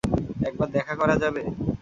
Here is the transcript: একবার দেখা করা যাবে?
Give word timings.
একবার 0.47 0.67
দেখা 0.75 0.93
করা 0.95 1.15
যাবে? 1.23 1.41